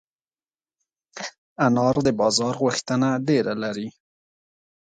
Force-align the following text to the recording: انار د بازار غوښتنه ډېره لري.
انار 1.65 1.95
د 2.05 2.09
بازار 2.21 2.53
غوښتنه 2.61 3.09
ډېره 3.27 3.53
لري. 3.63 3.87